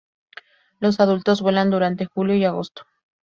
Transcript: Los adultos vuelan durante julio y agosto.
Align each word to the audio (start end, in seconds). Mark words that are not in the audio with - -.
Los 0.79 0.99
adultos 0.99 1.43
vuelan 1.43 1.69
durante 1.69 2.07
julio 2.07 2.35
y 2.35 2.43
agosto. 2.43 2.81